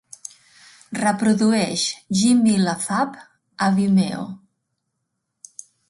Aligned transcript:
Reprodueix 0.99 1.83
Jimmy 2.21 2.57
Lafave 2.65 3.25
a 3.67 3.71
Vimeo. 3.79 4.29